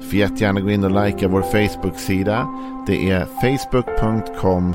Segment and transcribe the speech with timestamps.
[0.00, 2.48] Får jättegärna gå in och likea vår Facebook-sida.
[2.86, 4.74] Det är facebook.com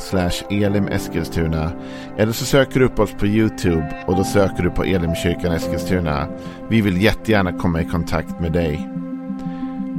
[0.49, 1.71] elimeskilstuna.
[2.17, 6.27] Eller så söker du upp oss på YouTube och då söker du på Elimkyrkan Eskilstuna.
[6.69, 8.89] Vi vill jättegärna komma i kontakt med dig.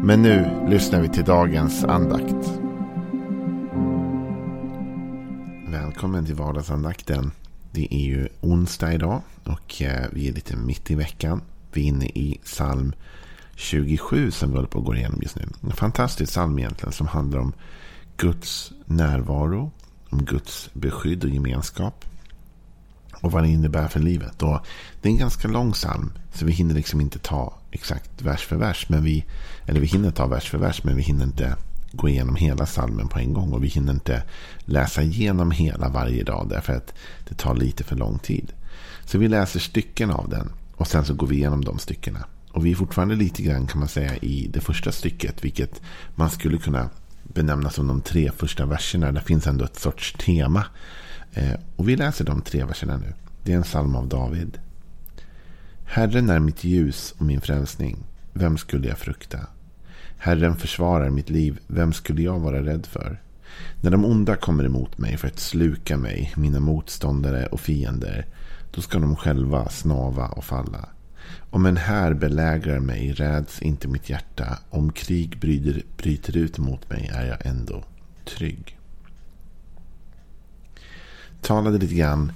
[0.03, 2.61] Men nu lyssnar vi till dagens andakt.
[5.69, 7.31] Välkommen till vardagsandakten.
[7.73, 11.43] Det är ju onsdag idag och eh, vi är lite mitt i veckan.
[11.73, 12.93] Vi är inne i psalm
[13.57, 15.43] 27 som vi håller på att gå igenom just nu.
[15.63, 17.53] En fantastisk psalm egentligen som handlar om
[18.17, 19.73] Guds närvaro,
[20.11, 22.05] om Guds beskydd och gemenskap.
[23.21, 24.43] Och vad det innebär för livet.
[24.43, 24.67] Och
[25.03, 26.13] det är en ganska lång psalm.
[26.35, 28.87] Så vi hinner liksom inte ta exakt vers för vers.
[28.89, 29.25] Men vi,
[29.67, 30.85] eller vi hinner ta vers för vers.
[30.85, 31.57] Men vi hinner inte
[31.93, 33.53] gå igenom hela psalmen på en gång.
[33.53, 34.23] Och vi hinner inte
[34.59, 36.47] läsa igenom hela varje dag.
[36.49, 36.95] Därför att
[37.29, 38.53] det tar lite för lång tid.
[39.05, 40.53] Så vi läser stycken av den.
[40.77, 42.25] Och sen så går vi igenom de styckena.
[42.55, 45.45] Och vi är fortfarande lite grann kan man säga i det första stycket.
[45.45, 45.83] Vilket
[46.15, 46.91] man skulle kunna
[47.23, 49.13] benämna som de tre första verserna.
[49.13, 50.65] Det finns ändå ett sorts tema.
[51.33, 53.13] Eh, och vi läser de tre verserna nu.
[53.43, 54.59] Det är en psalm av David.
[55.85, 57.97] Herren är mitt ljus och min frälsning.
[58.33, 59.39] Vem skulle jag frukta?
[60.19, 61.59] Herren försvarar mitt liv.
[61.67, 63.21] Vem skulle jag vara rädd för?
[63.81, 68.27] När de onda kommer emot mig för att sluka mig, mina motståndare och fiender,
[68.75, 70.89] då ska de själva snava och falla.
[71.51, 74.59] Om en här belägrar mig räds inte mitt hjärta.
[74.71, 77.85] Om krig bryter, bryter ut mot mig är jag ändå
[78.25, 78.79] trygg.
[81.41, 82.33] Talade lite grann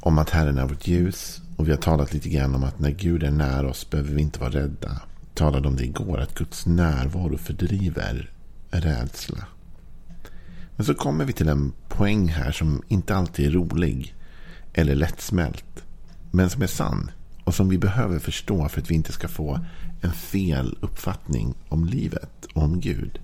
[0.00, 1.40] om att Herren är vårt ljus.
[1.56, 4.22] Och vi har talat lite grann om att när Gud är nära oss behöver vi
[4.22, 5.00] inte vara rädda.
[5.34, 8.30] Talade om det igår, att Guds närvaro fördriver
[8.70, 9.46] rädsla.
[10.76, 14.14] Men så kommer vi till en poäng här som inte alltid är rolig
[14.72, 15.84] eller lättsmält.
[16.30, 17.10] Men som är sann.
[17.46, 19.60] Och som vi behöver förstå för att vi inte ska få
[20.00, 23.18] en fel uppfattning om livet och om Gud.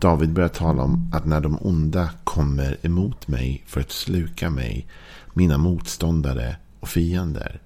[0.00, 4.86] David börjar tala om att när de onda kommer emot mig för att sluka mig,
[5.34, 7.60] mina motståndare och fiender.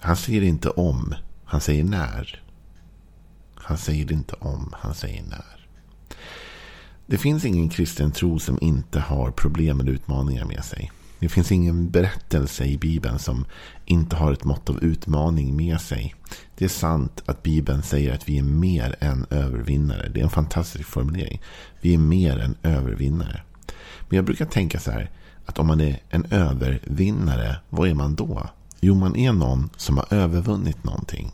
[0.00, 1.14] Han säger inte om,
[1.44, 2.42] han säger när.
[3.54, 5.66] Han säger inte om, han säger när.
[7.06, 10.92] Det finns ingen kristen tro som inte har problem eller utmaningar med sig.
[11.24, 13.44] Det finns ingen berättelse i Bibeln som
[13.84, 16.14] inte har ett mått av utmaning med sig.
[16.56, 20.08] Det är sant att Bibeln säger att vi är mer än övervinnare.
[20.08, 21.40] Det är en fantastisk formulering.
[21.80, 23.42] Vi är mer än övervinnare.
[24.08, 25.10] Men jag brukar tänka så här.
[25.46, 28.48] Att om man är en övervinnare, vad är man då?
[28.80, 31.32] Jo, man är någon som har övervunnit någonting.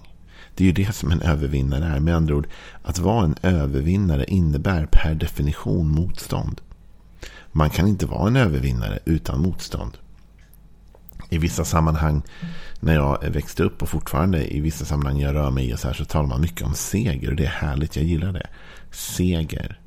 [0.54, 2.00] Det är ju det som en övervinnare är.
[2.00, 2.48] Med andra ord,
[2.82, 6.60] att vara en övervinnare innebär per definition motstånd.
[7.52, 9.98] Man kan inte vara en övervinnare utan motstånd.
[11.28, 12.22] I vissa sammanhang
[12.80, 15.94] när jag växte upp och fortfarande i vissa sammanhang jag rör mig i så här
[15.94, 17.30] så talar man mycket om seger.
[17.30, 18.46] Och det är härligt, jag gillar det.
[18.90, 19.80] Seger.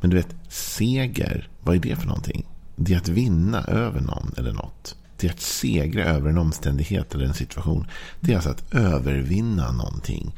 [0.00, 2.46] Men du vet, seger, vad är det för någonting?
[2.76, 4.96] Det är att vinna över någon eller något.
[5.16, 7.86] Det är att segra över en omständighet eller en situation.
[8.20, 10.34] Det är alltså att övervinna någonting.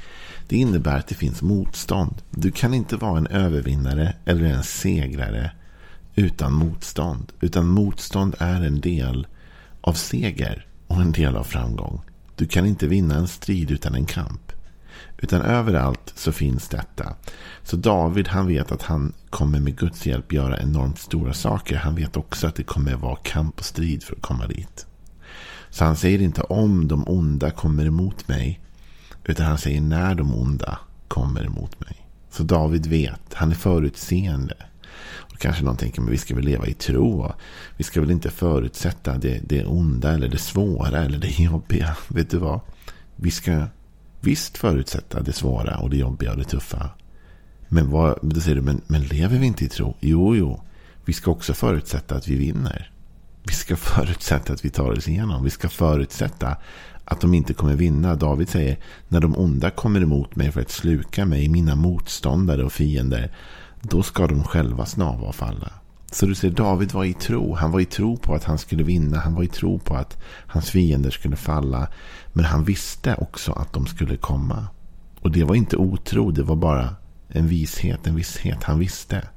[0.48, 2.14] Det innebär att det finns motstånd.
[2.30, 5.50] Du kan inte vara en övervinnare eller en segrare
[6.14, 7.32] utan motstånd.
[7.40, 9.26] Utan motstånd är en del
[9.80, 12.00] av seger och en del av framgång.
[12.36, 14.52] Du kan inte vinna en strid utan en kamp.
[15.18, 17.14] Utan överallt så finns detta.
[17.62, 21.76] Så David han vet att han kommer med Guds hjälp göra enormt stora saker.
[21.76, 24.86] Han vet också att det kommer vara kamp och strid för att komma dit.
[25.70, 28.60] Så han säger inte om de onda kommer emot mig.
[29.24, 32.06] Utan han säger när de onda kommer emot mig.
[32.30, 34.56] Så David vet, han är förutseende.
[35.02, 37.32] Och kanske någon tänker, men vi ska väl leva i tro.
[37.76, 41.96] Vi ska väl inte förutsätta det, det onda eller det svåra eller det jobbiga.
[42.08, 42.60] Vet du vad?
[43.16, 43.66] Vi ska
[44.20, 46.90] visst förutsätta det svåra och det jobbiga och det tuffa.
[47.68, 49.96] Men vad, då säger du, men, men lever vi inte i tro?
[50.00, 50.60] Jo, jo.
[51.04, 52.90] Vi ska också förutsätta att vi vinner.
[53.42, 55.44] Vi ska förutsätta att vi tar oss igenom.
[55.44, 56.56] Vi ska förutsätta
[57.04, 58.14] att de inte kommer vinna.
[58.14, 58.78] David säger,
[59.08, 63.32] när de onda kommer emot mig för att sluka mig, mina motståndare och fiender,
[63.84, 65.72] då ska de själva snava och falla.
[66.12, 67.54] Så du ser, David var i tro.
[67.54, 69.18] Han var i tro på att han skulle vinna.
[69.18, 71.88] Han var i tro på att hans fiender skulle falla.
[72.32, 74.66] Men han visste också att de skulle komma.
[75.20, 76.30] Och det var inte otro.
[76.30, 76.94] Det var bara
[77.28, 78.64] en vishet, en visshet.
[78.64, 79.28] Han visste.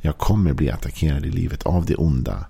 [0.00, 2.46] Jag kommer bli attackerad i livet av det onda.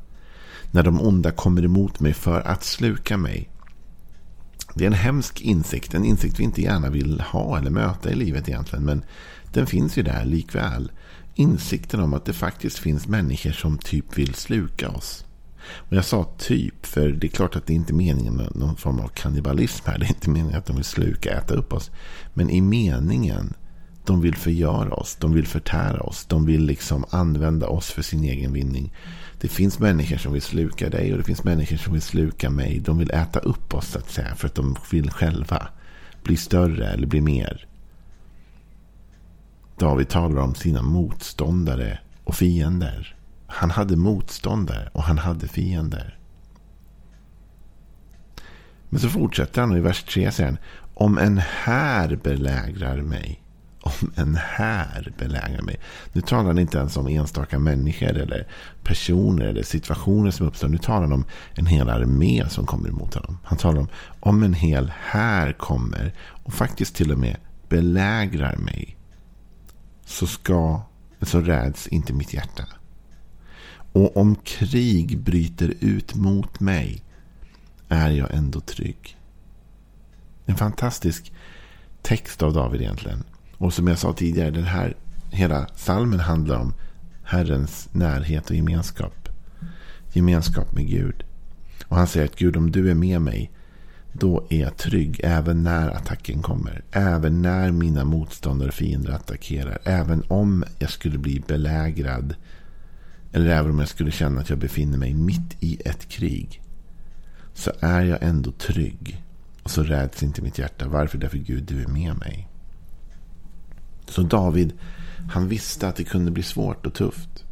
[0.70, 3.50] När de onda kommer emot mig för att sluka mig.
[4.74, 5.94] Det är en hemsk insikt.
[5.94, 8.84] En insikt vi inte gärna vill ha eller möta i livet egentligen.
[8.84, 9.04] Men
[9.52, 10.92] den finns ju där likväl.
[11.34, 15.24] Insikten om att det faktiskt finns människor som typ vill sluka oss.
[15.72, 18.76] Och jag sa typ, för det är klart att det inte är meningen med någon
[18.76, 19.98] form av kannibalism här.
[19.98, 21.90] Det är inte meningen att de vill sluka, äta upp oss.
[22.34, 23.54] Men i meningen,
[24.04, 28.24] de vill förgöra oss, de vill förtära oss, de vill liksom använda oss för sin
[28.24, 28.92] egen vinning.
[29.40, 32.80] Det finns människor som vill sluka dig och det finns människor som vill sluka mig.
[32.80, 35.68] De vill äta upp oss så att säga för att de vill själva
[36.22, 37.66] bli större eller bli mer.
[39.76, 43.16] David talar om sina motståndare och fiender.
[43.46, 46.18] Han hade motståndare och han hade fiender.
[48.88, 50.58] Men så fortsätter han och i vers 3 säger han.
[50.94, 53.40] Om en här belägrar mig.
[53.80, 55.80] Om en här belägrar mig.
[56.12, 58.46] Nu talar han inte ens om enstaka människor eller
[58.82, 60.68] personer eller situationer som uppstår.
[60.68, 61.24] Nu talar han om
[61.54, 63.38] en hel armé som kommer emot honom.
[63.44, 63.88] Han talar om
[64.20, 67.36] om en hel här kommer och faktiskt till och med
[67.68, 68.96] belägrar mig.
[70.04, 70.82] Så ska,
[71.22, 72.64] så räds inte mitt hjärta.
[73.92, 77.02] Och om krig bryter ut mot mig
[77.88, 79.16] är jag ändå trygg.
[80.46, 81.32] En fantastisk
[82.02, 83.24] text av David egentligen.
[83.58, 84.96] Och som jag sa tidigare, den här
[85.30, 86.74] hela salmen handlar om
[87.24, 89.28] Herrens närhet och gemenskap.
[90.12, 91.24] Gemenskap med Gud.
[91.88, 93.50] Och han säger att Gud, om du är med mig,
[94.18, 96.84] då är jag trygg även när attacken kommer.
[96.90, 99.78] Även när mina motståndare och fiender attackerar.
[99.84, 102.34] Även om jag skulle bli belägrad
[103.32, 106.62] eller även om jag skulle känna att jag befinner mig mitt i ett krig.
[107.54, 109.24] Så är jag ändå trygg.
[109.62, 110.88] Och så räds inte mitt hjärta.
[110.88, 111.18] Varför?
[111.18, 112.48] Därför Gud, du är med mig.
[114.08, 114.72] Så David,
[115.30, 117.44] han visste att det kunde bli svårt och tufft.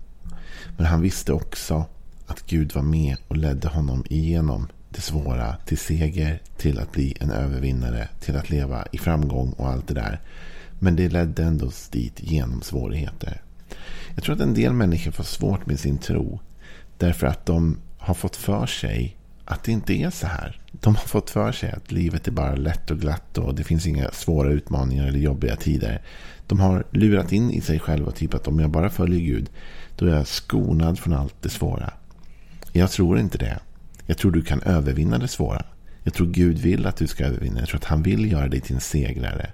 [0.76, 1.84] Men han visste också
[2.26, 7.16] att Gud var med och ledde honom igenom det svåra till seger, till att bli
[7.20, 10.20] en övervinnare, till att leva i framgång och allt det där.
[10.78, 13.42] Men det ledde ändå dit genom svårigheter.
[14.14, 16.40] Jag tror att en del människor får svårt med sin tro.
[16.98, 20.60] Därför att de har fått för sig att det inte är så här.
[20.72, 23.86] De har fått för sig att livet är bara lätt och glatt och det finns
[23.86, 26.02] inga svåra utmaningar eller jobbiga tider.
[26.46, 29.50] De har lurat in i sig själva typ att om jag bara följer Gud
[29.96, 31.92] då är jag skonad från allt det svåra.
[32.72, 33.58] Jag tror inte det.
[34.12, 35.64] Jag tror du kan övervinna det svåra.
[36.02, 37.60] Jag tror Gud vill att du ska övervinna.
[37.60, 39.50] Jag tror att han vill göra dig till en segrare.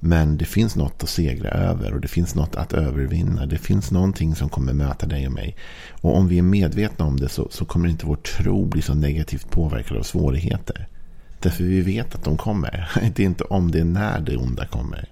[0.00, 3.46] Men det finns något att segra över och det finns något att övervinna.
[3.46, 5.56] Det finns någonting som kommer möta dig och mig.
[5.90, 8.94] Och om vi är medvetna om det så, så kommer inte vår tro bli så
[8.94, 10.88] negativt påverkad av svårigheter.
[11.40, 12.90] Därför vi vet att de kommer.
[13.14, 15.08] Det är inte om, det är när det onda kommer.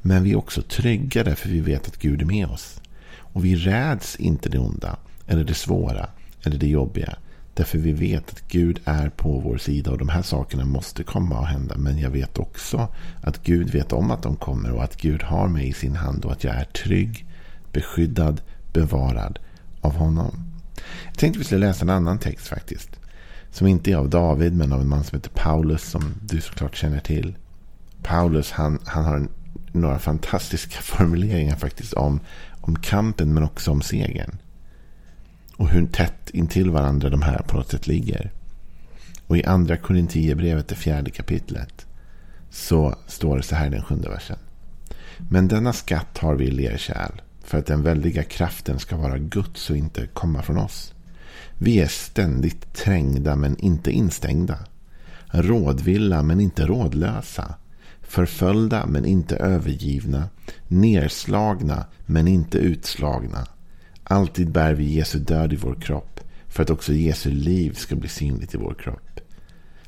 [0.00, 2.80] Men vi är också trygga därför vi vet att Gud är med oss.
[3.18, 6.08] Och vi räds inte det onda, eller det svåra,
[6.44, 7.16] eller det jobbiga.
[7.54, 11.38] Därför vi vet att Gud är på vår sida och de här sakerna måste komma
[11.38, 11.76] och hända.
[11.76, 12.88] Men jag vet också
[13.22, 16.24] att Gud vet om att de kommer och att Gud har mig i sin hand
[16.24, 17.26] och att jag är trygg,
[17.72, 18.40] beskyddad,
[18.72, 19.38] bevarad
[19.80, 20.52] av honom.
[21.06, 22.90] Jag tänkte vi skulle läsa en annan text faktiskt.
[23.50, 26.76] Som inte är av David men av en man som heter Paulus som du såklart
[26.76, 27.36] känner till.
[28.02, 29.28] Paulus han, han har
[29.72, 32.20] några fantastiska formuleringar faktiskt om,
[32.60, 34.38] om kampen men också om segern.
[35.62, 38.32] Och hur tätt intill varandra de här på något sätt ligger.
[39.26, 41.86] Och i andra Korintierbrevet, det fjärde kapitlet.
[42.50, 44.38] Så står det så här i den sjunde versen.
[45.30, 47.20] Men denna skatt har vi i lerkärl.
[47.44, 50.94] För att den väldiga kraften ska vara Guds och inte komma från oss.
[51.58, 54.58] Vi är ständigt trängda men inte instängda.
[55.26, 57.54] Rådvilla men inte rådlösa.
[58.02, 60.28] Förföljda men inte övergivna.
[60.68, 63.46] Nerslagna men inte utslagna.
[64.04, 68.08] Alltid bär vi Jesu död i vår kropp för att också Jesu liv ska bli
[68.08, 69.20] synligt i vår kropp.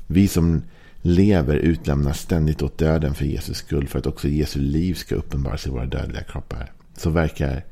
[0.07, 0.61] Vi som
[1.01, 5.67] lever utlämnas ständigt åt döden för Jesus skull för att också Jesu liv ska uppenbaras
[5.67, 6.71] i våra dödliga kroppar.
[6.97, 7.63] Så verkar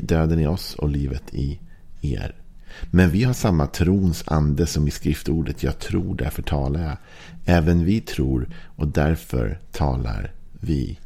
[0.00, 1.58] döden i oss och livet i
[2.00, 2.34] er.
[2.90, 5.62] Men vi har samma trons ande som i skriftordet.
[5.62, 6.96] Jag tror, därför talar jag.
[7.44, 10.98] Även vi tror och därför talar vi.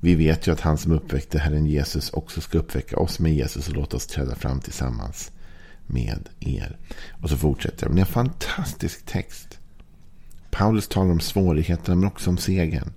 [0.00, 3.68] Vi vet ju att han som uppväckte Herren Jesus också ska uppväcka oss med Jesus
[3.68, 5.30] och låta oss träda fram tillsammans
[5.86, 6.78] med er.
[7.10, 7.88] Och så fortsätter det.
[7.88, 9.58] Men det är en fantastisk text.
[10.50, 12.92] Paulus talar om svårigheterna men också om segern.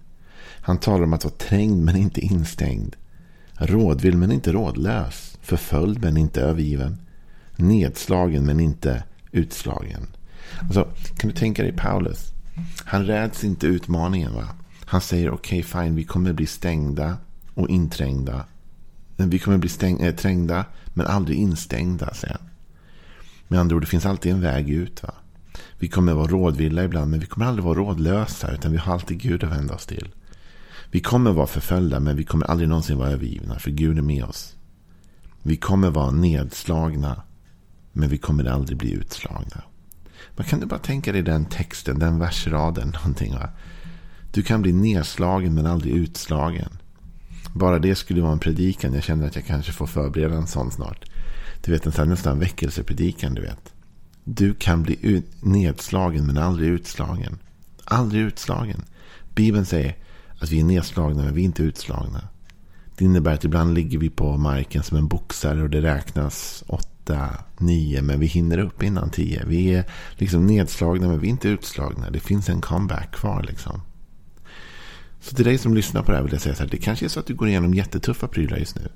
[0.62, 2.96] Han talar om att vara trängd men inte instängd.
[3.54, 5.38] Rådvill men inte rådlös.
[5.42, 6.98] Förföljd men inte övergiven.
[7.56, 10.08] Nedslagen men inte utslagen.
[10.62, 12.34] Alltså, kan du tänka dig Paulus?
[12.86, 14.34] Han räds inte utmaningen.
[14.34, 14.48] va?
[14.94, 17.18] Han säger okej, okay, fine, vi kommer bli stängda
[17.54, 18.46] och inträngda.
[19.18, 22.50] Vi kommer bli stäng, äh, trängda, men aldrig instängda, säger han.
[23.48, 25.04] Med andra ord, det finns alltid en väg ut.
[25.04, 25.14] Va?
[25.80, 28.52] Vi kommer vara rådvilla ibland, men vi kommer aldrig vara rådlösa.
[28.52, 30.10] Utan vi har alltid Gud att vända oss till.
[30.92, 33.60] Vi kommer vara förföljda, men vi kommer aldrig någonsin vara övergivna.
[33.60, 34.56] För Gud är med oss.
[35.44, 37.22] Vi kommer vara nedslagna,
[37.92, 39.64] men vi kommer aldrig bli utslagna.
[40.36, 42.90] Man kan du bara tänka dig den texten, den versraden.
[42.90, 43.50] Någonting, va?
[44.34, 46.70] Du kan bli nedslagen men aldrig utslagen.
[47.54, 48.94] Bara det skulle vara en predikan.
[48.94, 51.10] Jag känner att jag kanske får förbereda en sån snart.
[51.62, 53.74] Du vet en sån nästan väckelsepredikan du vet.
[54.24, 57.38] Du kan bli nedslagen men aldrig utslagen.
[57.86, 58.84] Aldrig utslagen.
[59.36, 59.96] Bibeln säger
[60.40, 62.28] att vi är nedslagna men vi är inte utslagna.
[62.98, 67.30] Det innebär att ibland ligger vi på marken som en boxare och det räknas åtta,
[67.58, 69.46] nio men vi hinner upp innan tio.
[69.48, 69.86] Vi är
[70.16, 72.10] liksom nedslagna men vi är inte utslagna.
[72.10, 73.82] Det finns en comeback kvar liksom.
[75.24, 76.70] Så till dig som lyssnar på det här vill jag säga så här.
[76.70, 78.88] Det kanske är så att du går igenom jättetuffa prylar just nu.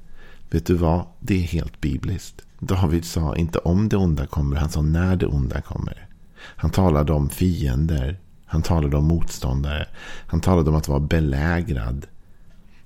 [0.50, 1.06] Vet du vad?
[1.20, 2.42] Det är helt bibliskt.
[2.60, 6.08] David sa inte om det onda kommer, han sa när det onda kommer.
[6.40, 8.20] Han talade om fiender.
[8.46, 9.88] Han talade om motståndare.
[10.28, 12.06] Han talade om att vara belägrad.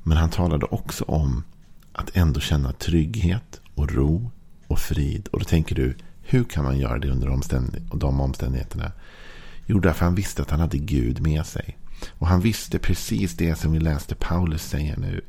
[0.03, 1.43] Men han talade också om
[1.93, 4.31] att ändå känna trygghet och ro
[4.67, 5.27] och frid.
[5.27, 7.27] Och då tänker du, hur kan man göra det under
[7.97, 8.91] de omständigheterna?
[9.65, 11.77] Jo, därför han visste att han hade Gud med sig.
[12.09, 15.21] Och han visste precis det som vi läste Paulus säga nu.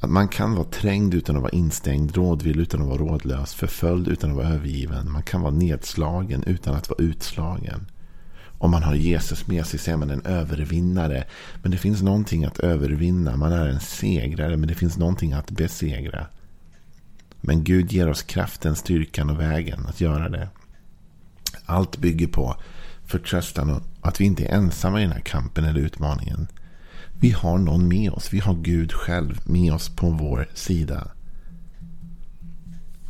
[0.00, 4.08] Att man kan vara trängd utan att vara instängd, rådvill utan att vara rådlös, förföljd
[4.08, 5.12] utan att vara övergiven.
[5.12, 7.86] Man kan vara nedslagen utan att vara utslagen.
[8.58, 11.24] Om man har Jesus med sig så är man en övervinnare.
[11.62, 13.36] Men det finns någonting att övervinna.
[13.36, 16.26] Man är en segrare, men det finns någonting att besegra.
[17.40, 20.48] Men Gud ger oss kraften, styrkan och vägen att göra det.
[21.66, 22.56] Allt bygger på
[23.12, 26.46] förtröstan och att vi inte är ensamma i den här kampen eller utmaningen.
[27.20, 28.32] Vi har någon med oss.
[28.32, 31.08] Vi har Gud själv med oss på vår sida.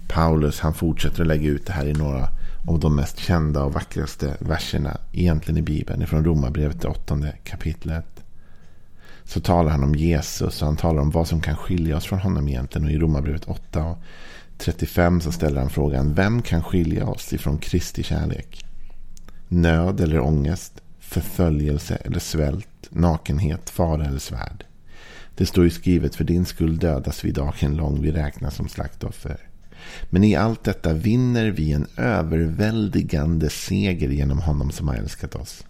[0.09, 2.29] Paulus han fortsätter att lägga ut det här i några
[2.69, 6.07] av de mest kända och vackraste verserna egentligen i Bibeln.
[6.07, 8.25] Från Romarbrevet, det åttonde kapitlet.
[9.25, 12.19] Så talar han om Jesus och han talar om vad som kan skilja oss från
[12.19, 12.87] honom egentligen.
[12.87, 13.99] Och i Romarbrevet 8 och
[14.59, 16.15] 35 så ställer han frågan.
[16.15, 18.65] Vem kan skilja oss ifrån Kristi kärlek?
[19.53, 20.83] Nöd eller ångest?
[20.99, 22.69] Förföljelse eller svält?
[22.91, 24.65] Nakenhet, fara eller svärd?
[25.37, 29.37] Det står ju skrivet för din skull dödas vi dagen lång, vi räknas som slaktoffer.
[30.11, 35.65] Men i allt detta vinner vi en överväldigande seger genom honom som har älskat oss.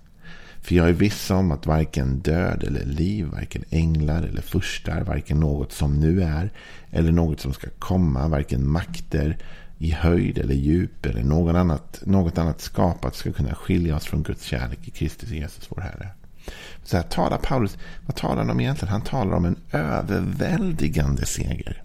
[0.60, 5.40] För jag är viss om att varken död eller liv, varken änglar eller furstar, varken
[5.40, 6.50] något som nu är
[6.90, 9.38] eller något som ska komma, varken makter
[9.82, 14.22] i höjd eller djup eller något annat, något annat skapat ska kunna skilja oss från
[14.22, 16.08] Guds kärlek i Kristus Jesus vår Herre.
[16.84, 18.92] Så här talar Paulus, vad talar han om egentligen?
[18.92, 21.82] Han talar om en överväldigande seger.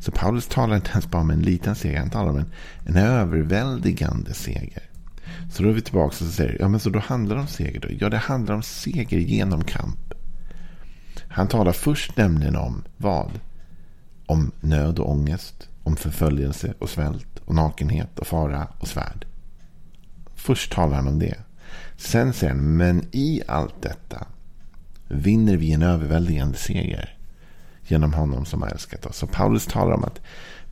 [0.00, 2.52] Så Paulus talar inte ens bara om en liten seger, han talar om en,
[2.86, 4.82] en överväldigande seger.
[5.52, 7.80] Så då är vi tillbaka och säger, ja men så då handlar det om seger
[7.80, 7.88] då?
[7.98, 10.14] Ja, det handlar om seger genom kamp.
[11.28, 13.40] Han talar först nämligen om vad?
[14.26, 19.26] Om nöd och ångest, om förföljelse och svält, och nakenhet och fara och svärd.
[20.34, 21.38] Först talar han om det.
[21.96, 24.26] Sen säger han, men i allt detta
[25.08, 27.16] vinner vi en överväldigande seger
[27.86, 29.16] genom honom som har älskat oss.
[29.16, 30.20] Så Paulus talar om att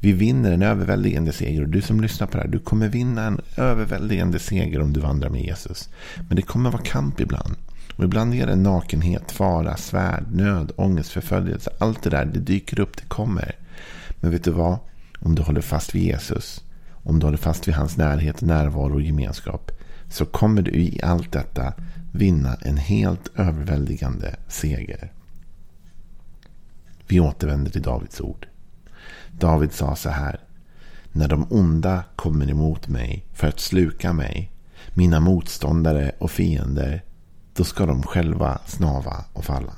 [0.01, 1.63] vi vinner en överväldigande seger.
[1.63, 5.01] Och du som lyssnar på det här, du kommer vinna en överväldigande seger om du
[5.01, 5.89] vandrar med Jesus.
[6.29, 7.57] Men det kommer vara kamp ibland.
[7.97, 11.71] Och ibland är det nakenhet, fara, svärd, nöd, ångest, förföljelse.
[11.79, 13.57] Allt det där, det dyker upp, det kommer.
[14.21, 14.79] Men vet du vad?
[15.21, 19.03] Om du håller fast vid Jesus, om du håller fast vid hans närhet, närvaro och
[19.03, 19.71] gemenskap.
[20.09, 21.73] Så kommer du i allt detta
[22.13, 25.13] vinna en helt överväldigande seger.
[27.07, 28.47] Vi återvänder till Davids ord.
[29.31, 30.41] David sa så här.
[31.13, 34.53] När de onda kommer emot mig för att sluka mig,
[34.95, 37.05] mina motståndare och fiender,
[37.55, 39.75] då ska de själva snava och falla.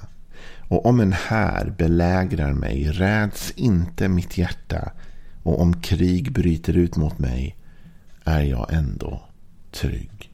[0.68, 4.92] Och om en här belägrar mig räds inte mitt hjärta
[5.42, 7.56] och om krig bryter ut mot mig
[8.24, 9.22] är jag ändå
[9.70, 10.29] trygg.